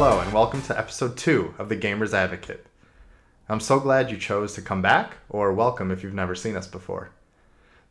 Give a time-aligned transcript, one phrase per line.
[0.00, 2.64] Hello, and welcome to episode two of The Gamer's Advocate.
[3.48, 6.68] I'm so glad you chose to come back, or welcome if you've never seen us
[6.68, 7.10] before.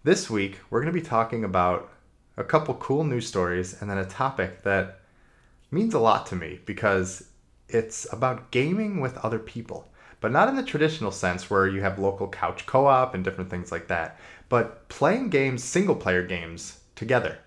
[0.06, 1.92] This week, we're going to be talking about
[2.38, 5.02] a couple cool news stories and then a topic that
[5.70, 7.28] means a lot to me because
[7.68, 12.00] it's about gaming with other people, but not in the traditional sense where you have
[12.00, 14.18] local couch co op and different things like that,
[14.48, 17.40] but playing games, single player games, together.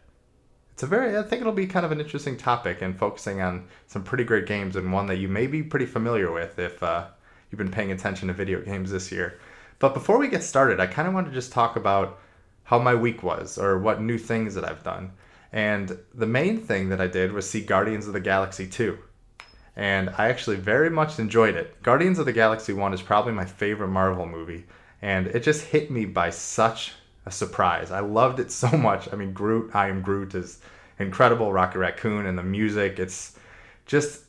[0.80, 3.66] It's a very, I think it'll be kind of an interesting topic and focusing on
[3.86, 7.08] some pretty great games and one that you may be pretty familiar with if uh,
[7.50, 9.38] you've been paying attention to video games this year.
[9.78, 12.18] But before we get started, I kind of want to just talk about
[12.64, 15.12] how my week was or what new things that I've done.
[15.52, 18.96] And the main thing that I did was see Guardians of the Galaxy 2.
[19.76, 21.82] And I actually very much enjoyed it.
[21.82, 24.64] Guardians of the Galaxy 1 is probably my favorite Marvel movie.
[25.02, 26.94] And it just hit me by such
[27.26, 27.90] a surprise.
[27.90, 29.12] I loved it so much.
[29.12, 30.60] I mean, Groot, I Am Groot is
[30.98, 31.52] incredible.
[31.52, 33.36] Rocket Raccoon and the music, it's
[33.86, 34.24] just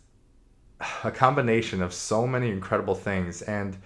[1.03, 3.42] a combination of so many incredible things.
[3.44, 3.78] And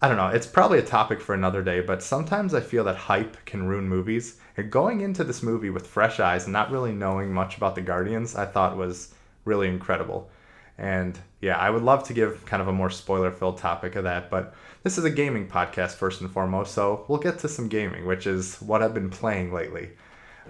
[0.00, 2.96] I don't know, it's probably a topic for another day, but sometimes I feel that
[2.96, 4.38] hype can ruin movies.
[4.56, 7.80] And going into this movie with fresh eyes and not really knowing much about the
[7.80, 9.12] Guardians, I thought was
[9.44, 10.30] really incredible.
[10.78, 14.04] And yeah, I would love to give kind of a more spoiler filled topic of
[14.04, 17.68] that, but this is a gaming podcast first and foremost, so we'll get to some
[17.68, 19.90] gaming, which is what I've been playing lately.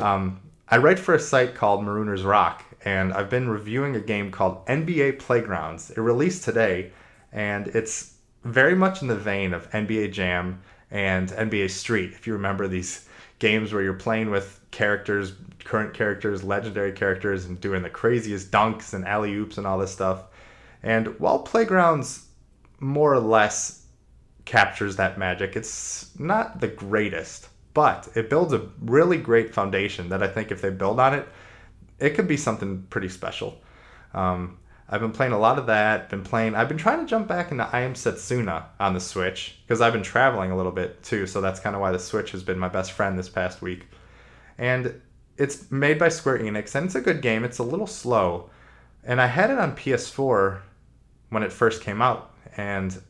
[0.01, 4.31] Um, I write for a site called Marooners Rock, and I've been reviewing a game
[4.31, 5.91] called NBA Playgrounds.
[5.91, 6.93] It released today,
[7.33, 12.13] and it's very much in the vein of NBA Jam and NBA Street.
[12.13, 13.07] If you remember these
[13.39, 15.33] games where you're playing with characters,
[15.65, 19.93] current characters, legendary characters, and doing the craziest dunks and alley oops and all this
[19.93, 20.25] stuff.
[20.83, 22.27] And while Playgrounds
[22.81, 23.87] more or less
[24.45, 30.23] captures that magic, it's not the greatest, but it builds a really great foundation that
[30.23, 31.29] I think if they build on it,
[31.99, 33.61] it could be something pretty special.
[34.15, 36.09] Um, I've been playing a lot of that.
[36.09, 36.55] Been playing.
[36.55, 39.93] I've been trying to jump back into I Am Setsuna on the Switch because I've
[39.93, 41.27] been traveling a little bit too.
[41.27, 43.87] So that's kind of why the Switch has been my best friend this past week.
[44.57, 45.01] And
[45.37, 47.45] it's made by Square Enix, and it's a good game.
[47.45, 48.51] It's a little slow,
[49.05, 50.61] and I had it on PS4
[51.31, 53.01] when it first came out, and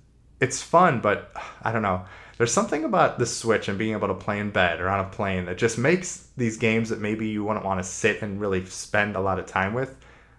[0.41, 2.05] it's fun, but I don't know.
[2.37, 5.09] There's something about the Switch and being able to play in bed or on a
[5.09, 8.65] plane that just makes these games that maybe you wouldn't want to sit and really
[8.67, 9.97] spend a lot of time with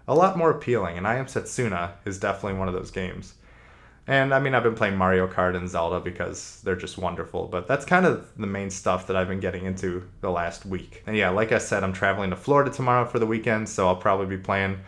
[0.07, 0.97] a lot more appealing.
[0.97, 3.33] And I Am Setsuna is definitely one of those games.
[4.07, 7.67] And I mean, I've been playing Mario Kart and Zelda because they're just wonderful, but
[7.67, 11.03] that's kind of the main stuff that I've been getting into the last week.
[11.05, 13.95] And yeah, like I said, I'm traveling to Florida tomorrow for the weekend, so I'll
[13.95, 14.79] probably be playing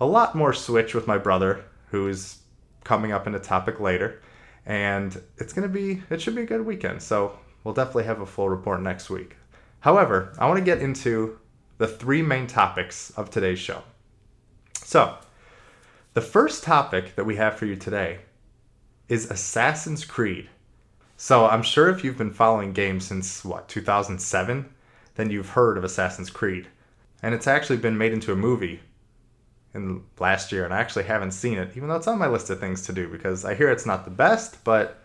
[0.00, 2.38] a lot more Switch with my brother, who's
[2.84, 4.20] coming up in a topic later.
[4.66, 7.02] And it's going to be, it should be a good weekend.
[7.02, 9.36] So we'll definitely have a full report next week.
[9.80, 11.38] However, I want to get into
[11.78, 13.82] the three main topics of today's show.
[14.84, 15.16] So,
[16.12, 18.18] the first topic that we have for you today
[19.08, 20.50] is Assassin's Creed.
[21.16, 24.68] So, I'm sure if you've been following games since what, 2007,
[25.14, 26.66] then you've heard of Assassin's Creed.
[27.22, 28.80] And it's actually been made into a movie
[29.74, 32.50] in last year, and I actually haven't seen it, even though it's on my list
[32.50, 35.02] of things to do because I hear it's not the best, but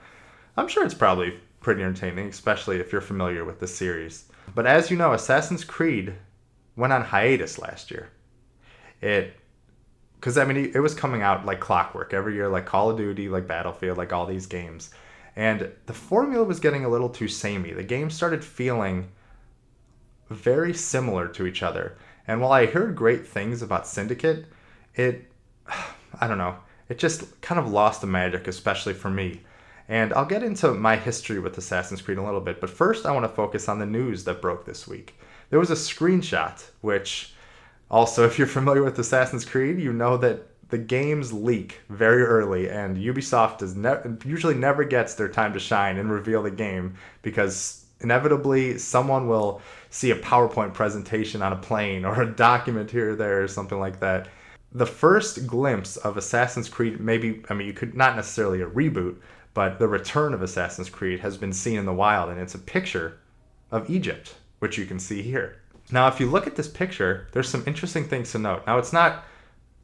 [0.58, 4.26] I'm sure it's probably pretty entertaining, especially if you're familiar with the series.
[4.54, 6.16] But as you know, Assassin's Creed
[6.76, 8.10] went on hiatus last year.
[9.02, 9.36] It
[10.16, 13.30] because I mean it was coming out like clockwork every year, like Call of Duty,
[13.30, 14.92] like Battlefield, like all these games,
[15.36, 17.74] and the formula was getting a little too samey.
[17.74, 19.10] The game started feeling
[20.30, 21.98] very similar to each other.
[22.28, 24.46] And while I heard great things about Syndicate,
[24.96, 25.26] it
[26.22, 26.56] I don't know,
[26.90, 29.42] it just kind of lost the magic, especially for me.
[29.88, 33.12] And I'll get into my history with Assassin's Creed a little bit, but first I
[33.12, 35.16] want to focus on the news that broke this week.
[35.50, 37.34] There was a screenshot which
[37.92, 42.70] also, if you're familiar with Assassin's Creed, you know that the games leak very early,
[42.70, 46.96] and Ubisoft does ne- usually never gets their time to shine and reveal the game
[47.22, 53.12] because inevitably someone will see a PowerPoint presentation on a plane or a document here
[53.12, 54.28] or there or something like that.
[54.76, 59.16] The first glimpse of Assassin's Creed, maybe, I mean, you could not necessarily a reboot,
[59.54, 62.60] but the return of Assassin's Creed has been seen in the wild, and it's a
[62.60, 63.18] picture
[63.72, 65.62] of Egypt, which you can see here.
[65.92, 68.68] Now, if you look at this picture, there's some interesting things to note.
[68.68, 69.24] Now, it's not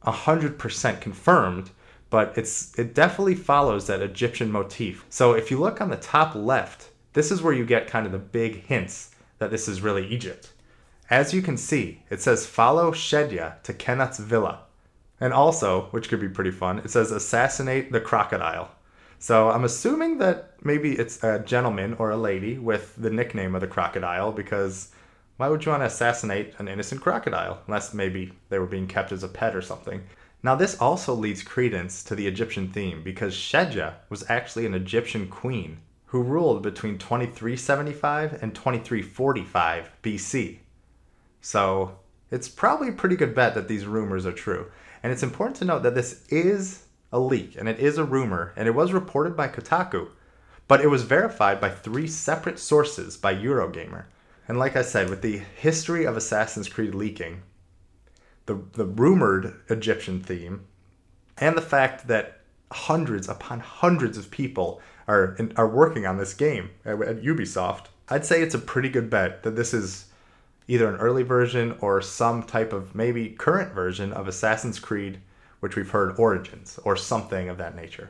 [0.04, 1.70] 100% confirmed,
[2.10, 5.06] but it's it definitely follows that Egyptian motif.
[5.08, 8.12] So if you look on the top left, this is where you get kind of
[8.12, 10.52] the big hints that this is really Egypt.
[11.08, 14.64] As you can see, it says follow Shedia to Kenneth's villa.
[15.22, 18.72] And also, which could be pretty fun, it says assassinate the crocodile.
[19.20, 23.60] So I'm assuming that maybe it's a gentleman or a lady with the nickname of
[23.60, 24.88] the crocodile because
[25.36, 27.60] why would you want to assassinate an innocent crocodile?
[27.68, 30.02] Unless maybe they were being kept as a pet or something.
[30.42, 35.28] Now, this also leads credence to the Egyptian theme because Shedja was actually an Egyptian
[35.28, 40.58] queen who ruled between 2375 and 2345 BC.
[41.40, 41.98] So,
[42.32, 44.66] it's probably a pretty good bet that these rumors are true.
[45.02, 48.52] And it's important to note that this is a leak and it is a rumor,
[48.56, 50.08] and it was reported by Kotaku,
[50.68, 54.04] but it was verified by three separate sources by Eurogamer.
[54.48, 57.42] And like I said, with the history of Assassin's Creed leaking,
[58.46, 60.64] the, the rumored Egyptian theme,
[61.38, 62.40] and the fact that
[62.72, 68.24] hundreds upon hundreds of people are, are working on this game at, at Ubisoft, I'd
[68.24, 70.06] say it's a pretty good bet that this is
[70.72, 75.20] either an early version or some type of maybe current version of Assassin's Creed,
[75.60, 78.08] which we've heard Origins or something of that nature.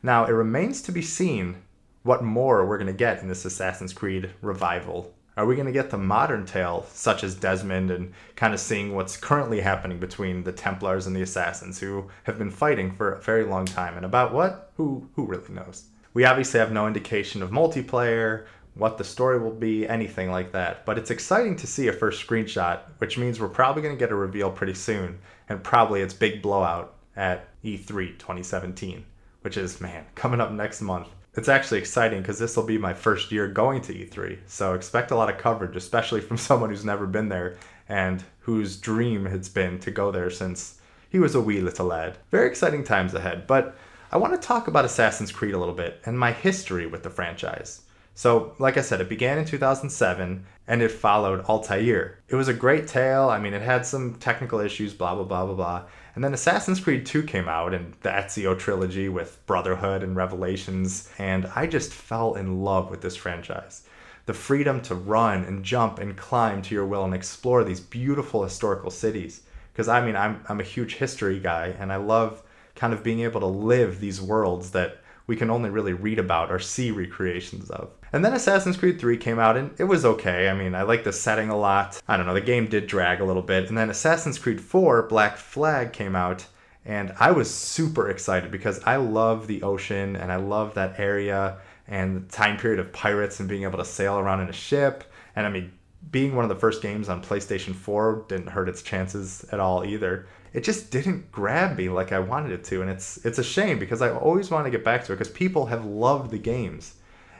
[0.00, 1.56] Now, it remains to be seen
[2.04, 5.72] what more we're going to get in this Assassin's Creed revival are we going to
[5.72, 10.44] get the modern tale, such as Desmond, and kind of seeing what's currently happening between
[10.44, 13.96] the Templars and the Assassins, who have been fighting for a very long time?
[13.96, 14.72] And about what?
[14.76, 15.84] Who who really knows?
[16.12, 18.46] We obviously have no indication of multiplayer,
[18.78, 20.86] what the story will be, anything like that.
[20.86, 24.12] But it's exciting to see a first screenshot, which means we're probably going to get
[24.12, 29.04] a reveal pretty soon, and probably its big blowout at E3 2017,
[29.42, 31.08] which is man coming up next month
[31.38, 34.38] it's actually exciting because this will be my first year going to E3.
[34.46, 37.56] So expect a lot of coverage, especially from someone who's never been there
[37.88, 42.18] and whose dream it's been to go there since he was a wee little lad.
[42.30, 43.76] Very exciting times ahead, but
[44.10, 47.10] I want to talk about Assassin's Creed a little bit and my history with the
[47.10, 47.82] franchise.
[48.18, 52.18] So, like I said, it began in 2007 and it followed Altair.
[52.26, 53.28] It was a great tale.
[53.28, 55.82] I mean, it had some technical issues, blah, blah, blah, blah, blah.
[56.16, 61.08] And then Assassin's Creed 2 came out and the Ezio trilogy with Brotherhood and Revelations.
[61.18, 63.84] And I just fell in love with this franchise.
[64.26, 68.42] The freedom to run and jump and climb to your will and explore these beautiful
[68.42, 69.42] historical cities.
[69.72, 72.42] Because I mean, I'm, I'm a huge history guy and I love
[72.74, 76.50] kind of being able to live these worlds that we can only really read about
[76.50, 77.92] or see recreations of.
[78.12, 80.48] And then Assassin's Creed 3 came out and it was okay.
[80.48, 82.00] I mean, I like the setting a lot.
[82.08, 83.68] I don't know, the game did drag a little bit.
[83.68, 86.46] And then Assassin's Creed 4 Black Flag came out
[86.84, 91.58] and I was super excited because I love the ocean and I love that area
[91.86, 95.04] and the time period of pirates and being able to sail around in a ship.
[95.36, 95.72] And I mean,
[96.10, 99.84] being one of the first games on PlayStation 4 didn't hurt its chances at all
[99.84, 103.44] either it just didn't grab me like I wanted it to, and it's it's a
[103.44, 106.38] shame because I always want to get back to it because people have loved the
[106.38, 106.94] games,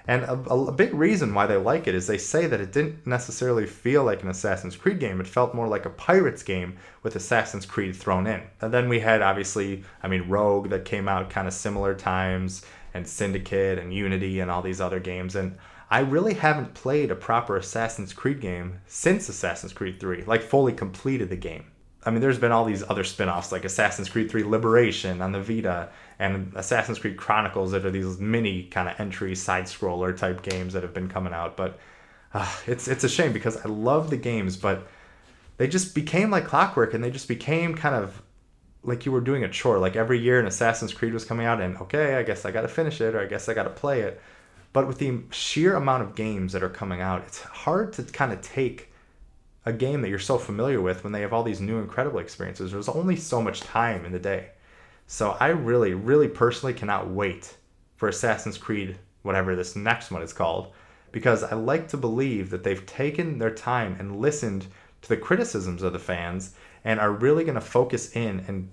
[0.08, 3.06] and a, a, big reason why they like it is they say that it didn't
[3.06, 7.14] necessarily feel like an Assassin's Creed game; it felt more like a Pirates game with
[7.14, 8.42] Assassin's Creed thrown in.
[8.60, 12.64] And then we had obviously, I mean, Rogue that came out kind of similar times,
[12.94, 15.56] and Syndicate and Unity and all these other games, and
[15.90, 20.72] I really haven't played a proper Assassin's Creed game since Assassin's Creed 3, like fully
[20.72, 21.64] completed the game.
[22.08, 25.42] I mean, there's been all these other spin-offs like Assassin's Creed 3 Liberation on the
[25.42, 30.40] Vita and Assassin's Creed Chronicles that are these mini kind of entry side scroller type
[30.40, 31.54] games that have been coming out.
[31.54, 31.78] But
[32.32, 34.88] uh, it's it's a shame because I love the games, but
[35.58, 38.22] they just became like clockwork and they just became kind of
[38.82, 39.78] like you were doing a chore.
[39.78, 42.62] Like every year an Assassin's Creed was coming out and okay, I guess I got
[42.62, 44.18] to finish it or I guess I got to play it.
[44.72, 48.32] But with the sheer amount of games that are coming out, it's hard to kind
[48.32, 48.88] of take
[49.68, 52.72] a game that you're so familiar with when they have all these new incredible experiences.
[52.72, 54.48] There's only so much time in the day.
[55.06, 57.54] So I really, really personally cannot wait
[57.96, 60.72] for Assassin's Creed, whatever this next one is called,
[61.12, 64.66] because I like to believe that they've taken their time and listened
[65.02, 66.54] to the criticisms of the fans
[66.84, 68.70] and are really going to focus in and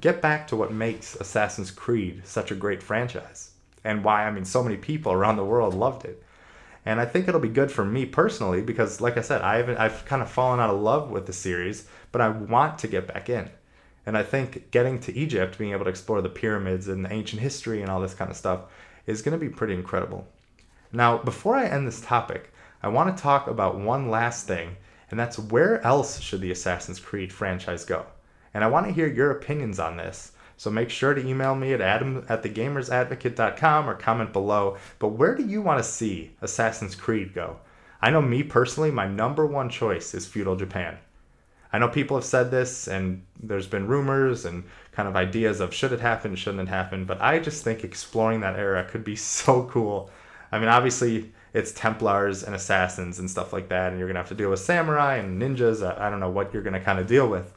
[0.00, 3.50] get back to what makes Assassin's Creed such a great franchise
[3.84, 6.22] and why, I mean, so many people around the world loved it
[6.88, 9.76] and I think it'll be good for me personally because, like I said, I haven't
[9.76, 13.06] I've kind of fallen out of love with the series, but I want to get
[13.06, 13.50] back in.
[14.06, 17.42] And I think getting to Egypt, being able to explore the pyramids and the ancient
[17.42, 18.60] history and all this kind of stuff,
[19.06, 20.26] is going to be pretty incredible.
[20.90, 24.78] Now, before I end this topic, I want to talk about one last thing,
[25.10, 28.06] and that's where else should the Assassin's Creed franchise go?
[28.54, 30.32] And I want to hear your opinions on this.
[30.58, 34.76] So make sure to email me at adam at thegamersadvocate.com or comment below.
[34.98, 37.58] But where do you want to see Assassin's Creed go?
[38.02, 40.98] I know me personally, my number one choice is feudal Japan.
[41.72, 45.72] I know people have said this, and there's been rumors and kind of ideas of
[45.72, 49.16] should it happen, shouldn't it happen, but I just think exploring that era could be
[49.40, 50.10] so cool.
[50.50, 54.28] I mean, obviously, it's Templars and assassins and stuff like that, and you're gonna have
[54.28, 55.82] to deal with samurai and ninjas.
[55.98, 57.52] I don't know what you're gonna kind of deal with,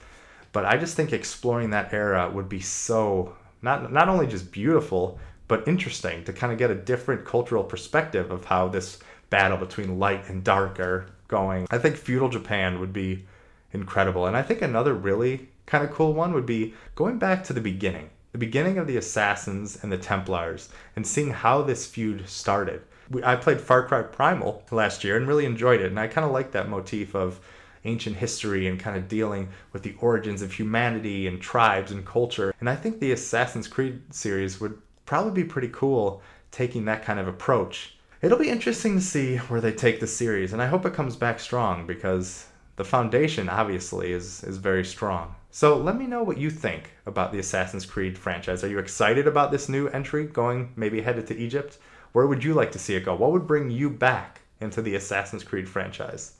[0.51, 5.19] but I just think exploring that era would be so not not only just beautiful,
[5.47, 9.99] but interesting to kind of get a different cultural perspective of how this battle between
[9.99, 11.67] light and dark are going.
[11.71, 13.25] I think feudal Japan would be
[13.73, 14.25] incredible.
[14.25, 17.61] And I think another really kind of cool one would be going back to the
[17.61, 22.81] beginning, the beginning of the Assassins and the Templars, and seeing how this feud started.
[23.23, 26.31] I played Far Cry Primal last year and really enjoyed it, and I kind of
[26.31, 27.39] like that motif of
[27.83, 32.53] ancient history and kind of dealing with the origins of humanity and tribes and culture.
[32.59, 36.21] And I think the Assassin's Creed series would probably be pretty cool
[36.51, 37.97] taking that kind of approach.
[38.21, 41.15] It'll be interesting to see where they take the series, and I hope it comes
[41.15, 42.45] back strong because
[42.75, 45.35] the foundation obviously is is very strong.
[45.53, 48.63] So let me know what you think about the Assassin's Creed franchise.
[48.63, 51.77] Are you excited about this new entry going maybe headed to Egypt?
[52.13, 53.15] Where would you like to see it go?
[53.15, 56.33] What would bring you back into the Assassin's Creed franchise?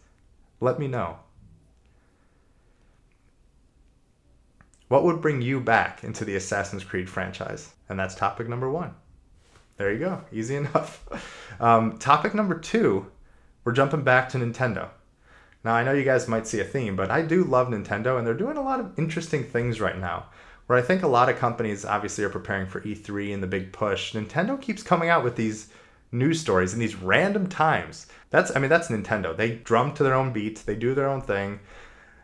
[0.62, 1.18] Let me know.
[4.92, 7.72] What would bring you back into the Assassin's Creed franchise?
[7.88, 8.94] And that's topic number one.
[9.78, 10.22] There you go.
[10.34, 11.08] Easy enough.
[11.62, 13.10] Um, topic number two,
[13.64, 14.90] we're jumping back to Nintendo.
[15.64, 18.28] Now, I know you guys might see a theme, but I do love Nintendo, and
[18.28, 20.26] they're doing a lot of interesting things right now.
[20.68, 23.72] Where I think a lot of companies obviously are preparing for E3 and the big
[23.72, 25.70] push, Nintendo keeps coming out with these
[26.12, 28.08] news stories in these random times.
[28.30, 29.38] That's, I mean, that's Nintendo.
[29.38, 31.62] They drum to their own beat, they do their own thing.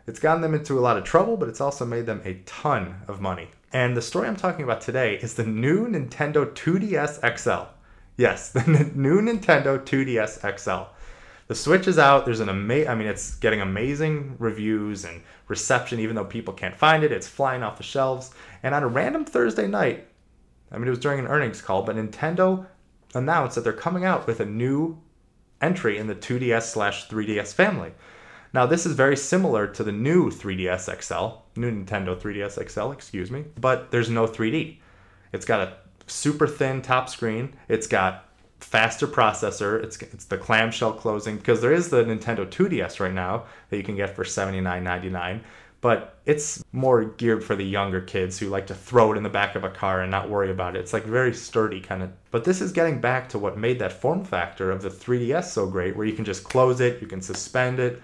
[0.08, 3.02] It's gotten them into a lot of trouble, but it's also made them a ton
[3.06, 3.50] of money.
[3.74, 7.70] And the story I'm talking about today is the new Nintendo 2DS XL.
[8.16, 10.90] Yes, the new Nintendo 2DS XL.
[11.48, 12.24] The Switch is out.
[12.24, 16.74] There's an amazing, I mean, it's getting amazing reviews and reception, even though people can't
[16.74, 17.12] find it.
[17.12, 18.32] It's flying off the shelves.
[18.62, 20.06] And on a random Thursday night,
[20.72, 22.66] I mean, it was during an earnings call, but Nintendo
[23.14, 25.02] announced that they're coming out with a new
[25.60, 27.92] entry in the 2DS slash 3DS family.
[28.52, 33.30] Now, this is very similar to the new 3DS XL, new Nintendo 3DS XL, excuse
[33.30, 34.78] me, but there's no 3D.
[35.32, 35.76] It's got a
[36.06, 37.54] super thin top screen.
[37.68, 38.28] It's got
[38.60, 39.82] faster processor.
[39.82, 43.82] It's it's the clamshell closing because there is the Nintendo 2DS right now that you
[43.82, 45.42] can get for $79.99,
[45.80, 49.28] but it's more geared for the younger kids who like to throw it in the
[49.28, 50.80] back of a car and not worry about it.
[50.80, 52.10] It's like very sturdy kind of.
[52.30, 55.66] But this is getting back to what made that form factor of the 3DS so
[55.66, 58.02] great, where you can just close it, you can suspend it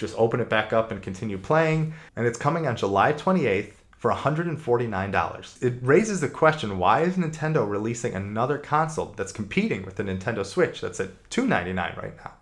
[0.00, 1.92] just open it back up and continue playing.
[2.16, 5.62] And it's coming on July 28th for $149.
[5.62, 10.44] It raises the question why is Nintendo releasing another console that's competing with the Nintendo
[10.44, 12.32] Switch that's at 299 right now?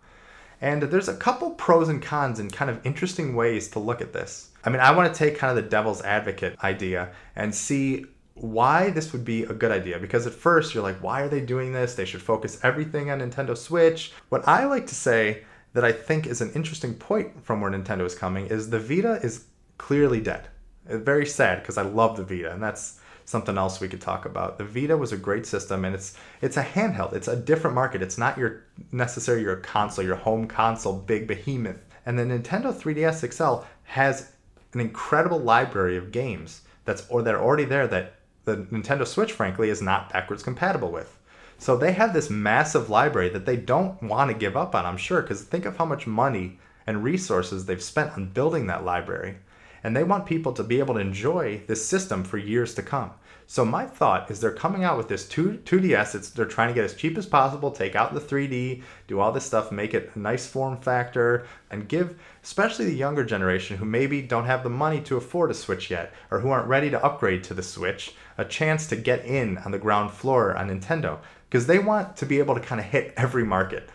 [0.61, 4.13] And there's a couple pros and cons and kind of interesting ways to look at
[4.13, 4.51] this.
[4.65, 8.91] I mean, I want to take kind of the devil's advocate idea and see why
[8.91, 11.73] this would be a good idea because at first you're like why are they doing
[11.73, 15.93] this they should focus everything on Nintendo Switch what I like to say that I
[15.93, 19.45] think is an interesting point from where Nintendo is coming is the Vita is
[19.77, 20.49] clearly dead.
[20.85, 24.57] very sad because I love the Vita, and that's something else we could talk about.
[24.57, 27.13] The Vita was a great system, and it's it's a handheld.
[27.13, 28.03] It's a different market.
[28.03, 31.85] It's not your necessarily your console, your home console, big behemoth.
[32.07, 34.33] And the Nintendo 3DS XL has
[34.73, 38.15] an incredible library of games that's or that are already there that
[38.47, 41.18] the Nintendo Switch, frankly, is not backwards compatible with.
[41.61, 44.97] So they have this massive library that they don't want to give up on, I'm
[44.97, 49.37] sure, because think of how much money and resources they've spent on building that library.
[49.83, 53.11] And they want people to be able to enjoy this system for years to come.
[53.51, 56.15] So my thought is they're coming out with this 2, 2DS.
[56.15, 59.33] It's, they're trying to get as cheap as possible, take out the 3D, do all
[59.33, 63.85] this stuff, make it a nice form factor, and give especially the younger generation who
[63.85, 67.03] maybe don't have the money to afford a Switch yet, or who aren't ready to
[67.03, 71.19] upgrade to the Switch, a chance to get in on the ground floor on Nintendo
[71.49, 73.89] because they want to be able to kind of hit every market.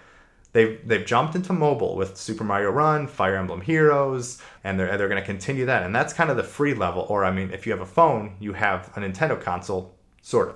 [0.53, 5.09] They've, they've jumped into mobile with Super Mario Run, Fire Emblem Heroes, and they're, they're
[5.09, 5.83] going to continue that.
[5.83, 7.07] And that's kind of the free level.
[7.09, 10.55] Or, I mean, if you have a phone, you have a Nintendo console, sort of.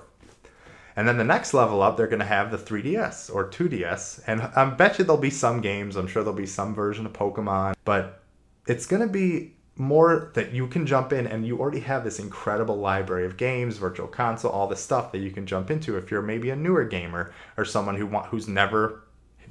[0.94, 4.22] And then the next level up, they're going to have the 3DS or 2DS.
[4.26, 5.96] And I bet you there'll be some games.
[5.96, 7.74] I'm sure there'll be some version of Pokemon.
[7.84, 8.22] But
[8.66, 12.18] it's going to be more that you can jump in and you already have this
[12.18, 16.10] incredible library of games, virtual console, all the stuff that you can jump into if
[16.10, 19.04] you're maybe a newer gamer or someone who want who's never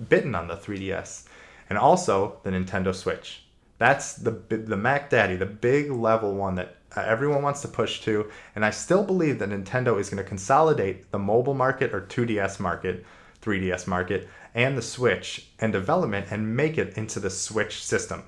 [0.10, 1.26] bitten on the 3DS.
[1.70, 3.44] And also the Nintendo Switch.
[3.78, 8.02] That's the the Mac Daddy, the big level one that uh, everyone wants to push
[8.02, 12.02] to, and I still believe that Nintendo is going to consolidate the mobile market or
[12.02, 13.06] 2DS market,
[13.42, 18.24] 3DS market, and the Switch and development and make it into the Switch system.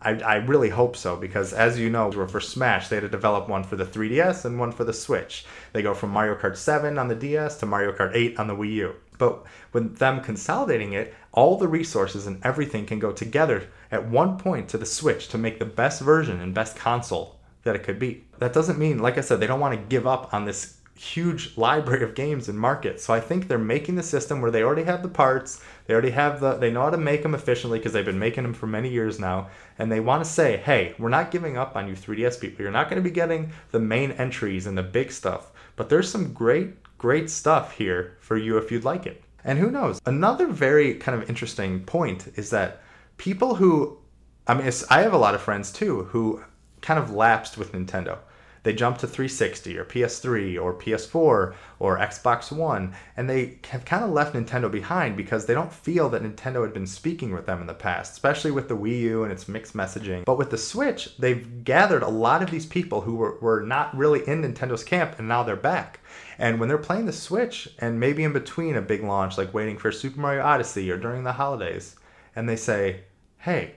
[0.00, 3.48] I, I really hope so because, as you know, for Smash, they had to develop
[3.48, 5.46] one for the 3DS and one for the Switch.
[5.72, 8.54] They go from Mario Kart 7 on the DS to Mario Kart 8 on the
[8.54, 8.94] Wii U.
[9.18, 14.38] But with them consolidating it, all the resources and everything can go together at one
[14.38, 17.98] point to the Switch to make the best version and best console that it could
[17.98, 18.24] be.
[18.38, 21.56] That doesn't mean, like I said, they don't want to give up on this huge
[21.56, 23.00] library of games and market.
[23.00, 26.10] So I think they're making the system where they already have the parts, they already
[26.10, 28.66] have the, they know how to make them efficiently because they've been making them for
[28.66, 29.48] many years now.
[29.78, 32.62] And they want to say, hey, we're not giving up on you 3DS people.
[32.62, 36.10] You're not going to be getting the main entries and the big stuff, but there's
[36.10, 39.22] some great, great stuff here for you if you'd like it.
[39.44, 40.00] And who knows?
[40.06, 42.82] Another very kind of interesting point is that
[43.16, 43.98] people who,
[44.46, 46.42] I mean, I have a lot of friends too who
[46.80, 48.18] kind of lapsed with Nintendo
[48.66, 54.02] they jump to 360 or PS3 or PS4 or Xbox One, and they have kind
[54.02, 57.60] of left Nintendo behind because they don't feel that Nintendo had been speaking with them
[57.60, 60.24] in the past, especially with the Wii U and its mixed messaging.
[60.24, 63.96] But with the Switch, they've gathered a lot of these people who were, were not
[63.96, 66.00] really in Nintendo's camp, and now they're back.
[66.36, 69.78] And when they're playing the Switch, and maybe in between a big launch, like waiting
[69.78, 71.94] for Super Mario Odyssey or during the holidays,
[72.34, 73.02] and they say,
[73.38, 73.76] hey,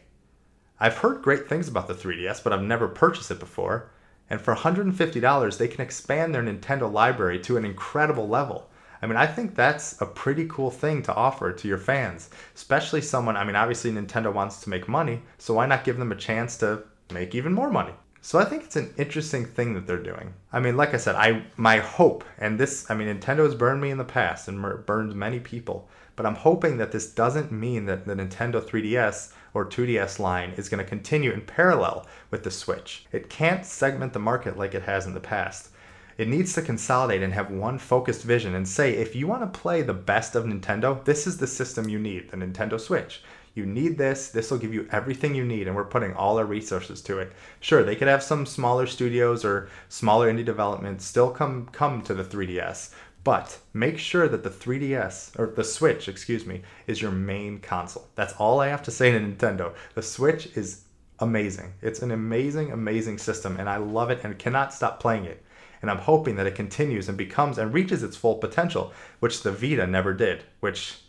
[0.80, 3.92] I've heard great things about the 3DS, but I've never purchased it before.
[4.30, 8.70] And for $150, they can expand their Nintendo library to an incredible level.
[9.02, 13.02] I mean, I think that's a pretty cool thing to offer to your fans, especially
[13.02, 16.18] someone, I mean, obviously Nintendo wants to make money, so why not give them a
[16.18, 17.94] chance to make even more money?
[18.22, 20.34] So I think it's an interesting thing that they're doing.
[20.52, 23.80] I mean, like I said, I my hope and this, I mean, Nintendo has burned
[23.80, 27.86] me in the past and burned many people, but I'm hoping that this doesn't mean
[27.86, 32.52] that the Nintendo 3DS or 2DS line is going to continue in parallel with the
[32.52, 33.06] Switch.
[33.12, 35.70] It can't segment the market like it has in the past.
[36.18, 39.60] It needs to consolidate and have one focused vision and say, if you want to
[39.60, 43.24] play the best of Nintendo, this is the system you need the Nintendo Switch.
[43.56, 44.30] You need this.
[44.30, 47.34] This will give you everything you need, and we're putting all our resources to it.
[47.60, 52.14] Sure, they could have some smaller studios or smaller indie developments still come come to
[52.14, 57.12] the 3DS, but make sure that the 3DS or the Switch, excuse me, is your
[57.12, 58.08] main console.
[58.16, 59.74] That's all I have to say to Nintendo.
[59.94, 60.86] The Switch is
[61.20, 61.74] amazing.
[61.82, 65.44] It's an amazing, amazing system, and I love it and cannot stop playing it.
[65.82, 69.52] And I'm hoping that it continues and becomes and reaches its full potential, which the
[69.52, 71.02] Vita never did, which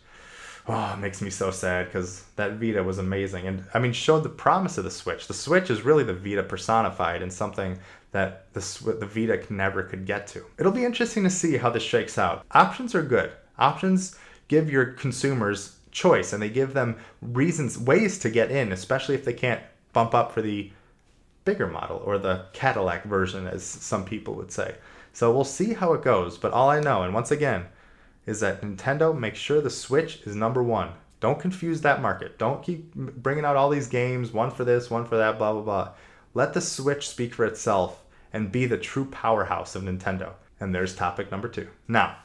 [0.67, 3.47] oh, it makes me so sad because that Vita was amazing.
[3.47, 5.27] And I mean, showed the promise of the Switch.
[5.27, 7.79] The Switch is really the Vita personified and something
[8.11, 8.59] that the,
[8.99, 10.45] the Vita never could get to.
[10.57, 12.45] It'll be interesting to see how this shakes out.
[12.51, 13.31] Options are good.
[13.57, 19.15] Options give your consumers choice and they give them reasons, ways to get in, especially
[19.15, 19.61] if they can't
[19.93, 20.71] bump up for the
[21.45, 24.75] bigger model or the Cadillac version, as some people would say.
[25.13, 26.37] So we'll see how it goes.
[26.37, 27.65] But all I know, and once again,
[28.25, 30.91] is that Nintendo makes sure the Switch is number one.
[31.19, 32.37] Don't confuse that market.
[32.37, 35.61] Don't keep bringing out all these games, one for this, one for that, blah, blah,
[35.61, 35.89] blah.
[36.33, 38.03] Let the Switch speak for itself
[38.33, 40.33] and be the true powerhouse of Nintendo.
[40.59, 41.67] And there's topic number two.
[41.87, 42.17] Now,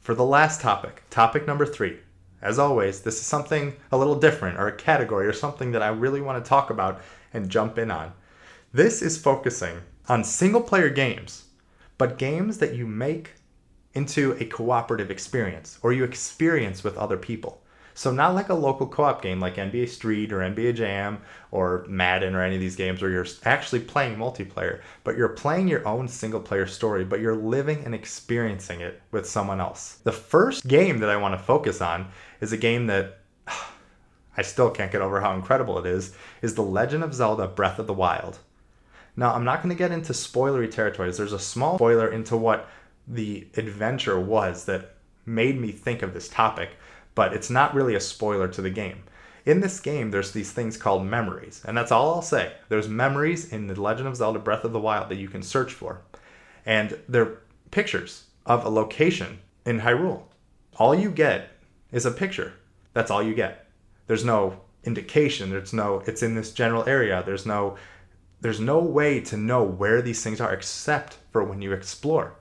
[0.00, 1.98] for the last topic, topic number three.
[2.42, 5.88] As always, this is something a little different or a category or something that I
[5.88, 7.00] really want to talk about
[7.32, 8.12] and jump in on.
[8.72, 9.78] This is focusing
[10.08, 11.46] on single player games,
[11.98, 13.32] but games that you make
[13.96, 17.60] into a cooperative experience or you experience with other people.
[17.94, 22.34] So not like a local co-op game like NBA Street or NBA Jam or Madden
[22.34, 26.06] or any of these games where you're actually playing multiplayer, but you're playing your own
[26.06, 30.00] single player story, but you're living and experiencing it with someone else.
[30.04, 32.08] The first game that I want to focus on
[32.42, 33.20] is a game that
[34.36, 37.78] I still can't get over how incredible it is, is The Legend of Zelda Breath
[37.78, 38.40] of the Wild.
[39.16, 41.16] Now, I'm not going to get into spoilery territories.
[41.16, 42.68] There's a small spoiler into what
[43.06, 46.70] the adventure was that made me think of this topic,
[47.14, 49.02] but it's not really a spoiler to the game.
[49.44, 52.52] In this game, there's these things called memories, and that's all I'll say.
[52.68, 55.72] There's memories in The Legend of Zelda Breath of the Wild that you can search
[55.72, 56.00] for,
[56.64, 57.38] and they're
[57.70, 60.22] pictures of a location in Hyrule.
[60.78, 61.50] All you get
[61.92, 62.54] is a picture.
[62.92, 63.68] That's all you get.
[64.06, 65.50] There's no indication.
[65.50, 67.22] There's no it's in this general area.
[67.24, 67.76] There's no
[68.40, 72.34] there's no way to know where these things are except for when you explore.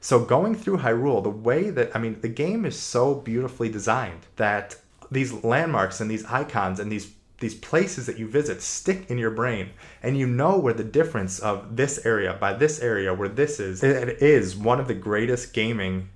[0.00, 4.26] So going through Hyrule, the way that I mean, the game is so beautifully designed
[4.36, 4.76] that
[5.10, 9.30] these landmarks and these icons and these these places that you visit stick in your
[9.30, 9.70] brain
[10.02, 13.82] and you know where the difference of this area by this area where this is
[13.84, 16.08] it is one of the greatest gaming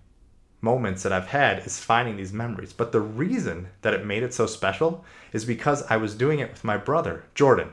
[0.61, 2.73] moments that I've had is finding these memories.
[2.73, 6.51] But the reason that it made it so special is because I was doing it
[6.51, 7.73] with my brother, Jordan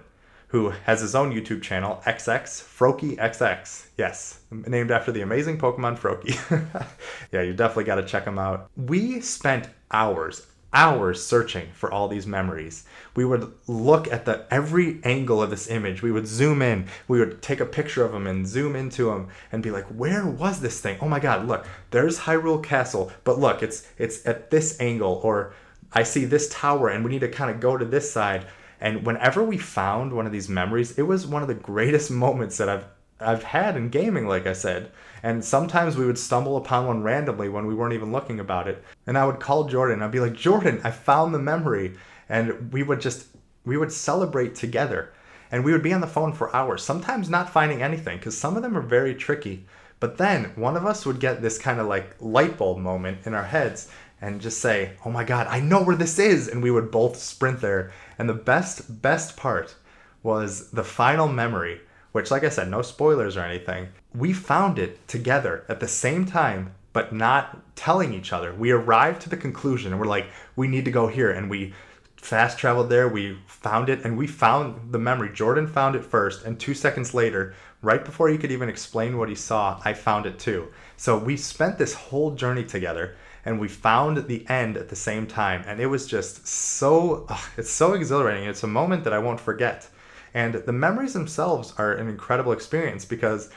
[0.50, 3.88] who has his own YouTube channel, XX Froakie XX.
[3.98, 6.88] Yes, named after the amazing Pokemon Froakie.
[7.32, 8.70] yeah, you definitely got to check him out.
[8.76, 12.86] We spent hours, hours searching for all these memories.
[13.16, 16.02] We would look at the every angle of this image.
[16.02, 16.88] We would zoom in.
[17.08, 20.26] We would take a picture of them and zoom into them and be like, "Where
[20.26, 20.98] was this thing?
[21.00, 21.48] Oh my God!
[21.48, 25.54] Look, there's Hyrule Castle, but look, it's it's at this angle." Or
[25.94, 28.48] I see this tower, and we need to kind of go to this side.
[28.82, 32.58] And whenever we found one of these memories, it was one of the greatest moments
[32.58, 32.86] that I've
[33.22, 34.92] I've had in gaming, like I said.
[35.22, 38.82] And sometimes we would stumble upon one randomly when we weren't even looking about it.
[39.06, 40.02] And I would call Jordan.
[40.02, 41.96] I'd be like, Jordan, I found the memory.
[42.30, 43.28] And we would just,
[43.66, 45.12] we would celebrate together.
[45.52, 48.56] And we would be on the phone for hours, sometimes not finding anything, because some
[48.56, 49.66] of them are very tricky.
[50.00, 53.34] But then one of us would get this kind of like light bulb moment in
[53.34, 53.90] our heads
[54.22, 56.48] and just say, oh my God, I know where this is.
[56.48, 57.92] And we would both sprint there.
[58.18, 59.76] And the best, best part
[60.24, 61.82] was the final memory
[62.12, 63.90] which, like I said, no spoilers or anything.
[64.14, 68.54] We found it together at the same time, but not telling each other.
[68.54, 71.32] We arrived to the conclusion and we're like, we need to go here.
[71.32, 71.74] And we
[72.22, 73.08] fast traveled there.
[73.08, 75.32] We found it and we found the memory.
[75.34, 76.46] Jordan found it first.
[76.46, 80.26] And two seconds later, right before he could even explain what he saw, I found
[80.26, 80.68] it too.
[80.98, 85.26] So we spent this whole journey together and we found the end at the same
[85.26, 85.64] time.
[85.66, 87.26] And it was just so,
[87.58, 88.48] it's so exhilarating.
[88.48, 89.88] It's a moment that I won't forget.
[90.34, 93.50] And the memories themselves are an incredible experience because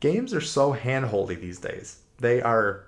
[0.00, 2.00] games are so handholdy these days.
[2.18, 2.84] They are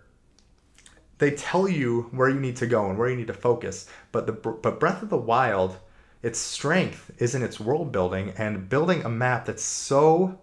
[1.24, 3.86] they tell you where you need to go and where you need to focus.
[4.12, 5.78] But the but Breath of the Wild,
[6.22, 10.38] its strength is in its world building and building a map that's so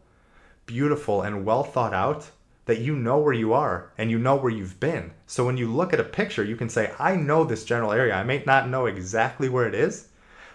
[0.65, 2.32] beautiful and well thought out
[2.65, 5.12] that you know where you are and you know where you've been.
[5.28, 8.15] So when you look at a picture, you can say, I know this general area.
[8.15, 10.08] I may not know exactly where it is,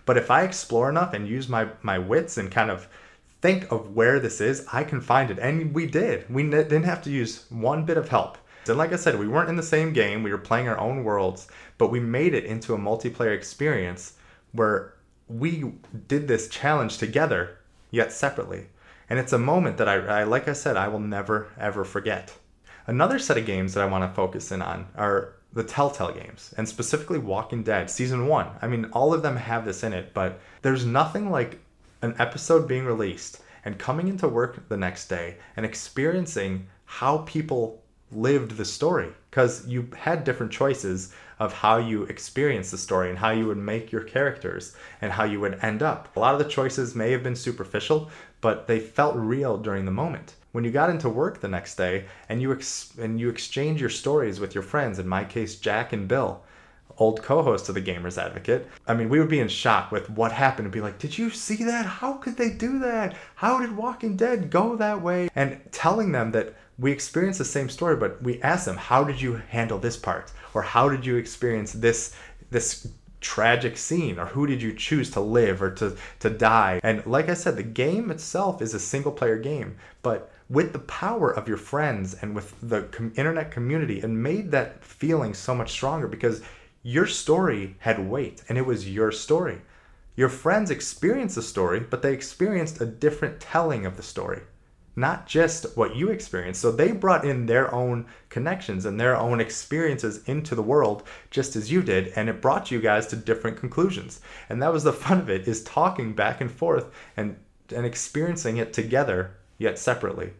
[0.07, 2.89] but if I explore enough and use my my wits and kind of
[3.43, 5.39] think of where this is, I can find it.
[5.39, 6.29] And we did.
[6.29, 8.39] We didn't have to use one bit of help.
[8.68, 10.22] And like I said, we weren't in the same game.
[10.22, 11.48] We were playing our own worlds,
[11.79, 14.14] but we made it into a multiplayer experience
[14.52, 14.94] where
[15.29, 15.72] we
[16.09, 17.59] did this challenge together,
[17.90, 18.66] yet separately.
[19.09, 22.37] And it's a moment that I, I like I said, I will never ever forget.
[22.87, 26.55] Another set of games that I want to focus in on are the Telltale games,
[26.57, 28.48] and specifically Walking Dead season one.
[28.61, 31.61] I mean, all of them have this in it, but there's nothing like
[32.02, 37.83] an episode being released and coming into work the next day and experiencing how people
[38.12, 43.19] lived the story because you had different choices of how you experience the story and
[43.19, 46.14] how you would make your characters and how you would end up.
[46.16, 49.90] A lot of the choices may have been superficial, but they felt real during the
[49.90, 50.35] moment.
[50.53, 53.90] When you got into work the next day and you ex- and you exchange your
[53.90, 56.42] stories with your friends in my case Jack and Bill
[56.99, 60.33] old co-host of the gamers advocate i mean we would be in shock with what
[60.33, 61.85] happened and be like did you see that?
[61.85, 63.16] How could they do that?
[63.35, 65.29] How did walking dead go that way?
[65.35, 69.21] And telling them that we experienced the same story but we asked them how did
[69.21, 70.33] you handle this part?
[70.55, 72.15] Or how did you experience this
[72.51, 72.89] this
[73.21, 74.19] tragic scene?
[74.19, 76.81] Or who did you choose to live or to to die?
[76.83, 80.79] And like i said the game itself is a single player game but with the
[80.81, 85.55] power of your friends and with the com- internet community and made that feeling so
[85.55, 86.43] much stronger because
[86.83, 89.61] your story had weight and it was your story.
[90.15, 94.43] Your friends experienced the story, but they experienced a different telling of the story,
[94.96, 96.61] not just what you experienced.
[96.61, 101.54] So they brought in their own connections and their own experiences into the world just
[101.54, 104.20] as you did, and it brought you guys to different conclusions.
[104.48, 107.37] And that was the fun of it is talking back and forth and
[107.74, 110.32] and experiencing it together yet separately.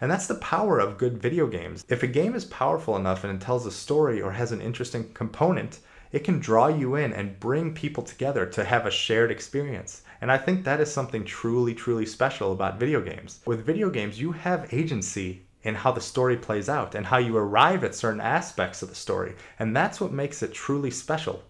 [0.00, 1.84] And that's the power of good video games.
[1.88, 5.12] If a game is powerful enough and it tells a story or has an interesting
[5.14, 5.78] component,
[6.10, 10.02] it can draw you in and bring people together to have a shared experience.
[10.22, 13.40] And I think that is something truly, truly special about video games.
[13.44, 17.36] With video games, you have agency in how the story plays out and how you
[17.36, 19.34] arrive at certain aspects of the story.
[19.58, 21.42] And that's what makes it truly special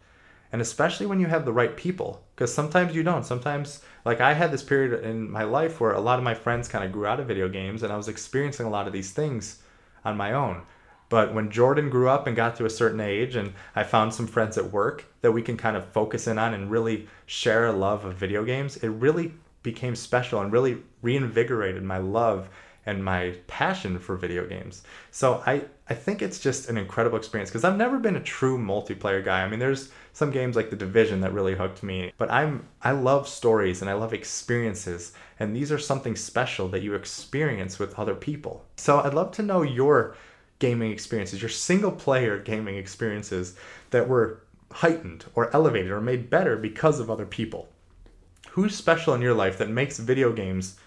[0.52, 4.34] and especially when you have the right people because sometimes you don't sometimes like i
[4.34, 7.06] had this period in my life where a lot of my friends kind of grew
[7.06, 9.62] out of video games and i was experiencing a lot of these things
[10.04, 10.62] on my own
[11.12, 14.26] but when jordan grew up and got to a certain age and i found some
[14.26, 17.72] friends at work that we can kind of focus in on and really share a
[17.72, 22.48] love of video games it really became special and really reinvigorated my love
[22.86, 24.82] and my passion for video games.
[25.10, 28.58] So I, I think it's just an incredible experience because I've never been a true
[28.58, 29.42] multiplayer guy.
[29.42, 32.90] I mean, there's some games like The Division that really hooked me, but I'm I
[32.92, 37.98] love stories and I love experiences, and these are something special that you experience with
[37.98, 38.64] other people.
[38.76, 40.16] So I'd love to know your
[40.62, 43.56] gaming experiences, your single player gaming experiences
[43.90, 47.68] that were heightened or elevated or made better because of other people.
[48.50, 50.78] Who's special in your life that makes video games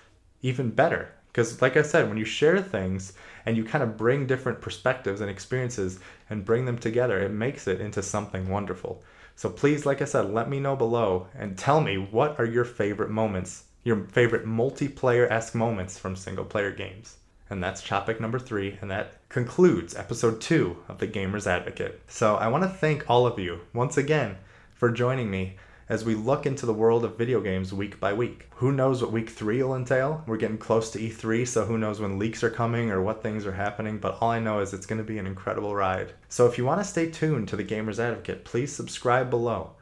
[0.42, 1.12] even better?
[1.28, 3.12] Because, like I said, when you share things
[3.46, 7.68] and you kind of bring different perspectives and experiences and bring them together, it makes
[7.68, 9.04] it into something wonderful.
[9.36, 12.64] So, please, like I said, let me know below and tell me what are your
[12.64, 17.18] favorite moments, your favorite multiplayer esque moments from single player games.
[17.50, 22.02] And that's topic number three, and that concludes episode two of The Gamer's Advocate.
[22.08, 24.38] So, I want to thank all of you once again
[24.74, 28.48] for joining me as we look into the world of video games week by week.
[28.56, 30.24] Who knows what week three will entail?
[30.26, 33.46] We're getting close to E3, so who knows when leaks are coming or what things
[33.46, 36.14] are happening, but all I know is it's going to be an incredible ride.
[36.30, 39.74] So if you want to stay tuned to the Gamers Advocate, please subscribe below.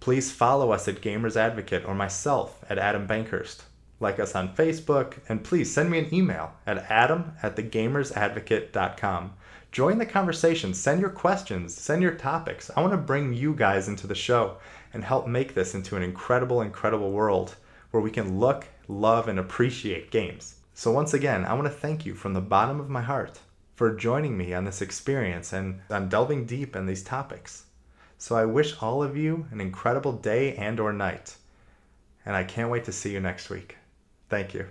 [0.00, 3.62] Please follow us at Gamers Advocate or myself at Adam Bankhurst.
[3.98, 9.32] Like us on Facebook, and please send me an email at adam at thegamersadvocate.com.
[9.72, 12.70] Join the conversation, send your questions, send your topics.
[12.76, 14.58] I want to bring you guys into the show
[14.92, 17.56] and help make this into an incredible, incredible world
[17.90, 20.56] where we can look, love, and appreciate games.
[20.74, 23.40] So, once again, I want to thank you from the bottom of my heart
[23.74, 27.64] for joining me on this experience and on delving deep in these topics.
[28.18, 31.36] So, I wish all of you an incredible day and or night.
[32.24, 33.76] And I can't wait to see you next week.
[34.28, 34.66] Thank you.